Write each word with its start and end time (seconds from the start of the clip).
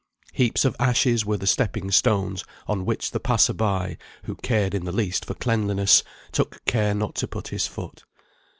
Heaps 0.33 0.65
of 0.65 0.75
ashes 0.79 1.27
were 1.27 1.37
the 1.37 1.45
stepping 1.45 1.91
stones, 1.91 2.43
on 2.67 2.85
which 2.85 3.11
the 3.11 3.19
passer 3.19 3.53
by, 3.53 3.97
who 4.23 4.33
cared 4.37 4.73
in 4.73 4.83
the 4.85 4.91
least 4.91 5.25
for 5.25 5.35
cleanliness, 5.35 6.01
took 6.31 6.65
care 6.65 6.95
not 6.95 7.13
to 7.17 7.27
put 7.27 7.49
his 7.49 7.67
foot. 7.67 8.03